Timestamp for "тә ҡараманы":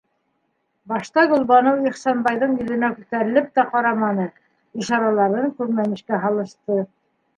3.59-4.27